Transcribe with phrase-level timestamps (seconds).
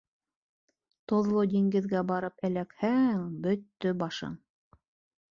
[1.11, 4.33] Тоҙло диңгеҙгә барып эләкһәң, бөттө башың!